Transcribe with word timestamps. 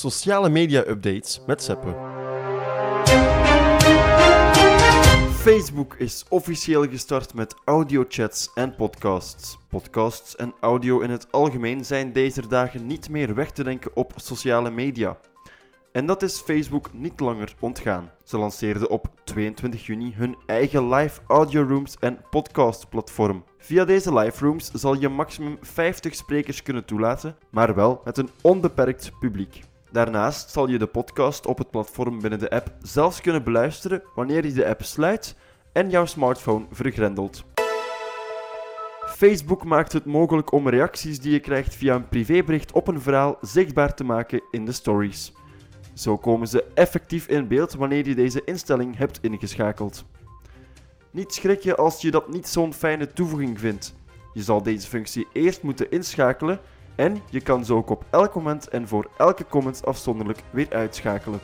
Sociale 0.00 0.48
media 0.48 0.84
updates 0.86 1.40
met 1.46 1.62
Seppe. 1.62 1.94
Facebook 5.30 5.94
is 5.94 6.24
officieel 6.28 6.88
gestart 6.88 7.34
met 7.34 7.54
audiochats 7.64 8.50
en 8.54 8.74
podcasts. 8.74 9.58
Podcasts 9.68 10.36
en 10.36 10.54
audio 10.60 11.00
in 11.00 11.10
het 11.10 11.32
algemeen 11.32 11.84
zijn 11.84 12.12
deze 12.12 12.46
dagen 12.46 12.86
niet 12.86 13.08
meer 13.08 13.34
weg 13.34 13.50
te 13.50 13.64
denken 13.64 13.90
op 13.94 14.12
sociale 14.16 14.70
media. 14.70 15.18
En 15.92 16.06
dat 16.06 16.22
is 16.22 16.40
Facebook 16.40 16.92
niet 16.92 17.20
langer 17.20 17.54
ontgaan. 17.58 18.10
Ze 18.24 18.38
lanceerden 18.38 18.90
op 18.90 19.08
22 19.24 19.86
juni 19.86 20.12
hun 20.14 20.36
eigen 20.46 20.88
live 20.88 21.20
audio 21.26 21.62
rooms 21.62 21.96
en 21.98 22.18
podcast 22.30 22.88
platform. 22.88 23.44
Via 23.58 23.84
deze 23.84 24.14
live 24.14 24.44
rooms 24.44 24.70
zal 24.70 24.94
je 24.94 25.08
maximum 25.08 25.58
50 25.60 26.14
sprekers 26.14 26.62
kunnen 26.62 26.84
toelaten, 26.84 27.36
maar 27.50 27.74
wel 27.74 28.00
met 28.04 28.18
een 28.18 28.30
onbeperkt 28.42 29.10
publiek. 29.18 29.68
Daarnaast 29.92 30.50
zal 30.50 30.68
je 30.68 30.78
de 30.78 30.86
podcast 30.86 31.46
op 31.46 31.58
het 31.58 31.70
platform 31.70 32.20
binnen 32.20 32.38
de 32.38 32.50
app 32.50 32.74
zelfs 32.82 33.20
kunnen 33.20 33.42
beluisteren 33.42 34.02
wanneer 34.14 34.44
je 34.46 34.52
de 34.52 34.66
app 34.66 34.82
sluit 34.82 35.36
en 35.72 35.90
jouw 35.90 36.04
smartphone 36.04 36.66
vergrendelt. 36.70 37.44
Facebook 39.06 39.64
maakt 39.64 39.92
het 39.92 40.04
mogelijk 40.04 40.52
om 40.52 40.68
reacties 40.68 41.20
die 41.20 41.32
je 41.32 41.40
krijgt 41.40 41.74
via 41.74 41.94
een 41.94 42.08
privébericht 42.08 42.72
op 42.72 42.88
een 42.88 43.00
verhaal 43.00 43.38
zichtbaar 43.40 43.94
te 43.94 44.04
maken 44.04 44.42
in 44.50 44.64
de 44.64 44.72
stories. 44.72 45.32
Zo 45.94 46.16
komen 46.16 46.48
ze 46.48 46.64
effectief 46.74 47.28
in 47.28 47.48
beeld 47.48 47.74
wanneer 47.74 48.08
je 48.08 48.14
deze 48.14 48.42
instelling 48.44 48.96
hebt 48.96 49.18
ingeschakeld. 49.22 50.04
Niet 51.10 51.32
schrikken 51.34 51.76
als 51.76 52.00
je 52.00 52.10
dat 52.10 52.28
niet 52.28 52.48
zo'n 52.48 52.74
fijne 52.74 53.12
toevoeging 53.12 53.60
vindt. 53.60 53.94
Je 54.32 54.42
zal 54.42 54.62
deze 54.62 54.88
functie 54.88 55.28
eerst 55.32 55.62
moeten 55.62 55.90
inschakelen 55.90 56.60
en 57.00 57.22
je 57.30 57.40
kan 57.40 57.64
ze 57.64 57.74
ook 57.74 57.90
op 57.90 58.04
elk 58.10 58.34
moment 58.34 58.68
en 58.68 58.88
voor 58.88 59.10
elke 59.16 59.44
comment 59.48 59.86
afzonderlijk 59.86 60.42
weer 60.50 60.66
uitschakelen. 60.70 61.40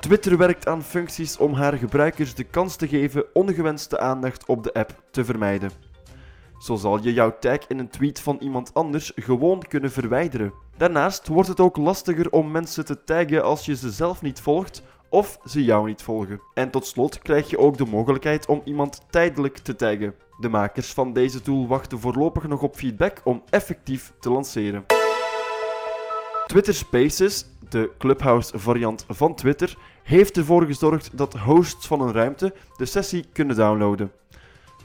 Twitter 0.00 0.36
werkt 0.36 0.66
aan 0.66 0.82
functies 0.82 1.36
om 1.36 1.52
haar 1.52 1.72
gebruikers 1.72 2.34
de 2.34 2.44
kans 2.44 2.76
te 2.76 2.88
geven 2.88 3.24
ongewenste 3.32 3.98
aandacht 3.98 4.46
op 4.46 4.62
de 4.62 4.72
app 4.72 5.02
te 5.10 5.24
vermijden. 5.24 5.70
Zo 6.58 6.76
zal 6.76 7.02
je 7.02 7.12
jouw 7.12 7.38
tag 7.38 7.58
in 7.68 7.78
een 7.78 7.88
tweet 7.88 8.20
van 8.20 8.36
iemand 8.40 8.74
anders 8.74 9.12
gewoon 9.14 9.62
kunnen 9.68 9.90
verwijderen. 9.90 10.52
Daarnaast 10.76 11.28
wordt 11.28 11.48
het 11.48 11.60
ook 11.60 11.76
lastiger 11.76 12.30
om 12.30 12.50
mensen 12.50 12.84
te 12.84 13.04
taggen 13.04 13.42
als 13.44 13.64
je 13.66 13.76
ze 13.76 13.90
zelf 13.90 14.22
niet 14.22 14.40
volgt 14.40 14.82
of 15.08 15.38
ze 15.44 15.64
jou 15.64 15.86
niet 15.86 16.02
volgen. 16.02 16.40
En 16.54 16.70
tot 16.70 16.86
slot 16.86 17.18
krijg 17.18 17.50
je 17.50 17.58
ook 17.58 17.76
de 17.76 17.86
mogelijkheid 17.86 18.46
om 18.46 18.60
iemand 18.64 19.00
tijdelijk 19.10 19.58
te 19.58 19.76
taggen. 19.76 20.14
De 20.40 20.48
makers 20.48 20.92
van 20.92 21.12
deze 21.12 21.42
tool 21.42 21.66
wachten 21.66 21.98
voorlopig 21.98 22.46
nog 22.46 22.62
op 22.62 22.76
feedback 22.76 23.20
om 23.24 23.42
effectief 23.50 24.12
te 24.20 24.30
lanceren. 24.30 24.84
Twitter 26.46 26.74
Spaces, 26.74 27.46
de 27.68 27.90
Clubhouse 27.98 28.58
variant 28.58 29.04
van 29.08 29.34
Twitter, 29.34 29.76
heeft 30.02 30.36
ervoor 30.36 30.66
gezorgd 30.66 31.18
dat 31.18 31.34
hosts 31.34 31.86
van 31.86 32.00
een 32.00 32.12
ruimte 32.12 32.54
de 32.76 32.84
sessie 32.84 33.24
kunnen 33.32 33.56
downloaden. 33.56 34.12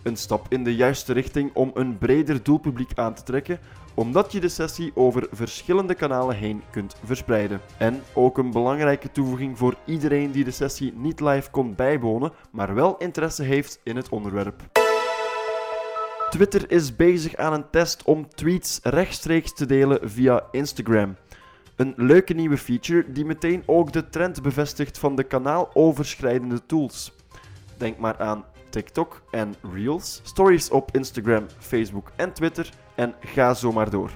Een 0.04 0.16
stap 0.16 0.46
in 0.50 0.64
de 0.64 0.76
juiste 0.76 1.14
richting 1.14 1.54
om 1.54 1.72
een 1.74 1.98
breder 1.98 2.44
doelpubliek 2.44 2.92
aan 2.96 3.14
te 3.14 3.24
trekken, 3.24 3.60
omdat 3.94 4.32
je 4.32 4.40
de 4.40 4.50
sessie 4.50 4.92
over 4.96 5.28
verschillende 5.32 5.96
kanalen 5.96 6.36
heen 6.36 6.64
kunt 6.72 6.96
verspreiden. 7.04 7.62
En 7.78 8.02
ook 8.14 8.38
een 8.38 8.52
belangrijke 8.52 9.12
toevoeging 9.12 9.58
voor 9.58 9.76
iedereen 9.86 10.32
die 10.32 10.44
de 10.44 10.52
sessie 10.52 10.94
niet 10.96 11.20
live 11.20 11.52
kon 11.52 11.76
bijwonen, 11.76 12.32
maar 12.52 12.74
wel 12.74 12.98
interesse 12.98 13.44
heeft 13.44 13.80
in 13.84 13.96
het 13.96 14.10
onderwerp. 14.10 14.85
Twitter 16.36 16.72
is 16.72 16.96
bezig 16.96 17.36
aan 17.36 17.54
een 17.54 17.70
test 17.70 18.04
om 18.04 18.28
tweets 18.30 18.80
rechtstreeks 18.84 19.54
te 19.54 19.66
delen 19.66 20.10
via 20.10 20.48
Instagram. 20.52 21.16
Een 21.76 21.94
leuke 21.98 22.34
nieuwe 22.34 22.58
feature 22.58 23.12
die 23.12 23.26
meteen 23.26 23.64
ook 23.66 23.92
de 23.92 24.10
trend 24.10 24.42
bevestigt 24.42 24.98
van 24.98 25.16
de 25.16 25.24
kanaaloverschrijdende 25.24 26.66
tools. 26.66 27.12
Denk 27.78 27.98
maar 27.98 28.20
aan 28.20 28.46
TikTok 28.70 29.22
en 29.32 29.56
Reels, 29.74 30.22
stories 30.24 30.70
op 30.70 30.96
Instagram, 30.96 31.46
Facebook 31.60 32.12
en 32.16 32.34
Twitter 32.34 32.70
en 32.96 33.16
ga 33.20 33.54
zo 33.54 33.72
maar 33.72 33.90
door. 33.90 34.12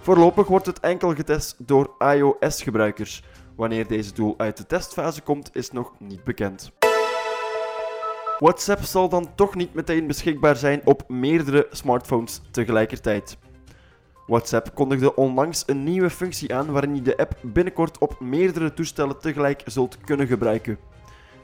Voorlopig 0.00 0.46
wordt 0.46 0.66
het 0.66 0.80
enkel 0.80 1.14
getest 1.14 1.54
door 1.66 1.94
iOS-gebruikers. 1.98 3.22
Wanneer 3.56 3.86
deze 3.86 4.12
tool 4.12 4.34
uit 4.36 4.56
de 4.56 4.66
testfase 4.66 5.22
komt, 5.22 5.50
is 5.52 5.70
nog 5.70 5.92
niet 5.98 6.24
bekend. 6.24 6.72
WhatsApp 8.38 8.82
zal 8.82 9.08
dan 9.08 9.34
toch 9.34 9.54
niet 9.54 9.74
meteen 9.74 10.06
beschikbaar 10.06 10.56
zijn 10.56 10.80
op 10.84 11.08
meerdere 11.08 11.66
smartphones 11.70 12.40
tegelijkertijd. 12.50 13.38
WhatsApp 14.26 14.74
kondigde 14.74 15.14
onlangs 15.14 15.62
een 15.66 15.84
nieuwe 15.84 16.10
functie 16.10 16.54
aan 16.54 16.72
waarin 16.72 16.94
je 16.94 17.02
de 17.02 17.16
app 17.16 17.34
binnenkort 17.42 17.98
op 17.98 18.20
meerdere 18.20 18.74
toestellen 18.74 19.18
tegelijk 19.18 19.62
zult 19.64 19.98
kunnen 20.00 20.26
gebruiken. 20.26 20.78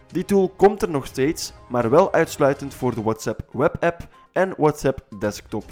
Die 0.06 0.25
tool 0.25 0.49
komt 0.49 0.83
er 0.83 0.91
nog 0.91 1.06
steeds, 1.06 1.53
maar 1.69 1.91
wel 1.91 2.12
uitsluitend 2.12 2.75
voor 2.75 2.94
de 2.94 3.03
WhatsApp 3.03 3.49
webapp 3.53 4.09
en 4.33 4.54
WhatsApp 4.56 5.06
desktop. 5.19 5.65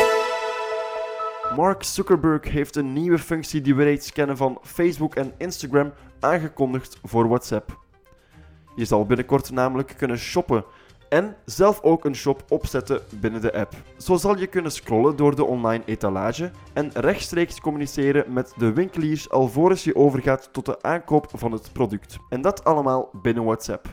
Mark 1.56 1.82
Zuckerberg 1.82 2.50
heeft 2.50 2.77
een 2.77 2.93
nieuwe 2.93 3.19
functie 3.19 3.61
die 3.61 3.75
we 3.75 3.82
reeds 3.82 4.12
kennen 4.12 4.37
van 4.37 4.59
Facebook 4.62 5.15
en 5.15 5.32
Instagram 5.38 5.93
aangekondigd 6.21 6.99
voor 7.03 7.28
WhatsApp. 7.28 7.81
Je 8.77 8.84
zal 8.84 9.06
binnenkort 9.06 9.50
namelijk 9.50 9.94
kunnen 9.97 10.19
shoppen 10.19 10.65
en 11.12 11.37
zelf 11.45 11.81
ook 11.83 12.05
een 12.05 12.15
shop 12.15 12.45
opzetten 12.49 13.00
binnen 13.21 13.41
de 13.41 13.53
app. 13.53 13.75
Zo 13.97 14.17
zal 14.17 14.39
je 14.39 14.47
kunnen 14.47 14.73
scrollen 14.73 15.17
door 15.17 15.37
de 15.37 15.45
online 15.45 15.84
etalage 15.84 16.50
en 16.73 16.91
rechtstreeks 16.95 17.61
communiceren 17.61 18.33
met 18.33 18.53
de 18.56 18.73
winkeliers 18.73 19.31
alvorens 19.31 19.84
je 19.84 19.97
overgaat 19.97 20.49
tot 20.53 20.67
de 20.67 20.83
aankoop 20.83 21.31
van 21.34 21.53
het 21.53 21.73
product. 21.73 22.17
En 22.28 22.41
dat 22.41 22.65
allemaal 22.65 23.11
binnen 23.23 23.45
WhatsApp. 23.45 23.89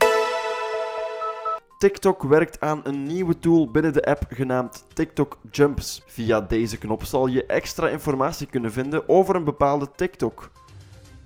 TikTok 1.78 2.22
werkt 2.22 2.60
aan 2.60 2.80
een 2.84 3.02
nieuwe 3.02 3.38
tool 3.38 3.70
binnen 3.70 3.92
de 3.92 4.04
app 4.04 4.22
genaamd 4.28 4.84
TikTok 4.92 5.38
Jumps. 5.50 6.02
Via 6.06 6.40
deze 6.40 6.78
knop 6.78 7.04
zal 7.04 7.26
je 7.26 7.46
extra 7.46 7.88
informatie 7.88 8.46
kunnen 8.46 8.72
vinden 8.72 9.08
over 9.08 9.34
een 9.34 9.44
bepaalde 9.44 9.90
TikTok. 9.96 10.50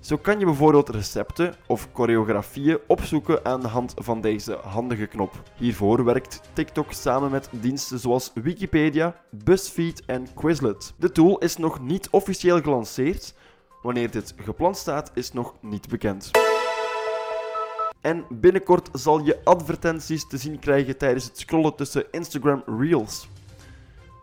Zo 0.05 0.17
kan 0.17 0.39
je 0.39 0.45
bijvoorbeeld 0.45 0.89
recepten 0.89 1.55
of 1.67 1.89
choreografieën 1.93 2.79
opzoeken 2.87 3.45
aan 3.45 3.61
de 3.61 3.67
hand 3.67 3.93
van 3.95 4.21
deze 4.21 4.59
handige 4.63 5.05
knop. 5.05 5.41
Hiervoor 5.57 6.03
werkt 6.03 6.41
TikTok 6.53 6.91
samen 6.91 7.31
met 7.31 7.49
diensten 7.51 7.99
zoals 7.99 8.31
Wikipedia, 8.33 9.15
BuzzFeed 9.31 10.05
en 10.05 10.27
Quizlet. 10.33 10.93
De 10.97 11.11
tool 11.11 11.37
is 11.37 11.57
nog 11.57 11.79
niet 11.81 12.07
officieel 12.09 12.61
gelanceerd. 12.61 13.35
Wanneer 13.81 14.11
dit 14.11 14.33
gepland 14.37 14.77
staat, 14.77 15.11
is 15.13 15.33
nog 15.33 15.53
niet 15.61 15.89
bekend. 15.89 16.31
En 18.01 18.25
binnenkort 18.29 18.89
zal 18.93 19.19
je 19.19 19.39
advertenties 19.43 20.27
te 20.27 20.37
zien 20.37 20.59
krijgen 20.59 20.97
tijdens 20.97 21.25
het 21.25 21.39
scrollen 21.39 21.75
tussen 21.75 22.05
Instagram 22.11 22.63
Reels. 22.65 23.27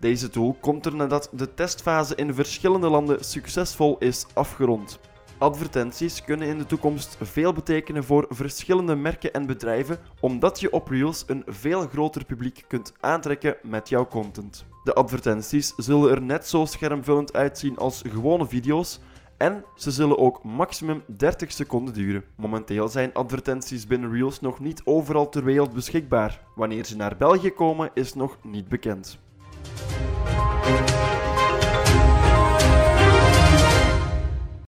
Deze 0.00 0.31
tool 0.31 0.56
komt 0.60 0.87
er 0.87 0.94
nadat 0.94 1.28
de 1.32 1.54
testfase 1.54 2.15
in 2.15 2.34
verschillende 2.34 2.88
landen 2.88 3.25
succesvol 3.25 3.97
is 3.98 4.26
afgerond. 4.34 4.98
Advertenties 5.42 6.25
kunnen 6.25 6.48
in 6.48 6.58
de 6.58 6.66
toekomst 6.66 7.16
veel 7.20 7.53
betekenen 7.53 8.04
voor 8.04 8.26
verschillende 8.28 8.94
merken 8.94 9.32
en 9.32 9.47
bedrijven, 9.47 9.98
omdat 10.20 10.60
je 10.60 10.72
op 10.72 10.88
Reels 10.88 11.25
een 11.26 11.42
veel 11.47 11.88
groter 11.88 12.25
publiek 12.25 12.64
kunt 12.69 12.92
aantrekken 13.00 13.56
met 13.62 13.88
jouw 13.88 14.06
content. 14.06 14.64
De 14.84 14.94
advertenties 14.94 15.75
zullen 15.76 16.10
er 16.10 16.22
net 16.22 16.48
zo 16.48 16.64
schermvullend 16.64 17.32
uitzien 17.32 17.76
als 17.76 18.03
gewone 18.08 18.47
video's, 18.47 19.00
en 19.36 19.64
ze 19.76 19.91
zullen 19.91 20.19
ook 20.19 20.44
maximum 20.44 21.03
30 21.06 21.53
seconden 21.53 21.94
duren. 21.94 22.24
Momenteel 22.36 22.88
zijn 22.88 23.14
advertenties 23.14 23.86
binnen 23.86 24.12
Reels 24.12 24.41
nog 24.41 24.60
niet 24.60 24.82
overal 24.84 25.28
ter 25.28 25.44
wereld 25.44 25.72
beschikbaar. 25.72 26.41
Wanneer 26.54 26.84
ze 26.84 26.97
naar 26.97 27.16
België 27.16 27.50
komen 27.50 27.91
is 27.94 28.14
nog 28.14 28.38
niet 28.42 28.69
bekend. 28.69 29.19